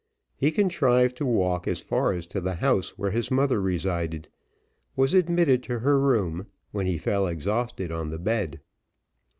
[0.35, 4.29] He contrived to walk as far as to the house where his mother resided,
[4.95, 8.61] was admitted to her room, when he fell exhausted on the bed.